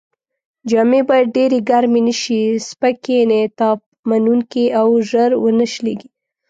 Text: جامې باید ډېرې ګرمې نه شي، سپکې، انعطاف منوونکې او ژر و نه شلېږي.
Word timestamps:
جامې 0.69 1.01
باید 1.09 1.33
ډېرې 1.37 1.59
ګرمې 1.69 2.01
نه 2.07 2.13
شي، 2.21 2.41
سپکې، 2.67 3.15
انعطاف 3.21 3.79
منوونکې 4.09 4.65
او 4.79 4.87
ژر 5.09 5.31
و 5.41 5.45
نه 5.59 5.65
شلېږي. 5.73 6.09